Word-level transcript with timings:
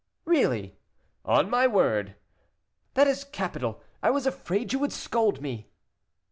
"Really!" 0.25 0.79
"On 1.25 1.47
my 1.47 1.67
word." 1.67 2.15
"That 2.95 3.05
is 3.05 3.23
capital; 3.23 3.83
I 4.01 4.09
was 4.09 4.25
afraid 4.25 4.73
you 4.73 4.79
would 4.79 4.91
scold 4.91 5.41
me." 5.41 5.69